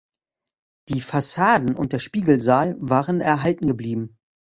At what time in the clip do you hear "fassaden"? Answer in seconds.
0.99-1.75